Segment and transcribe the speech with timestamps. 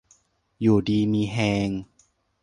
[0.61, 1.69] อยู่ดีมีแฮง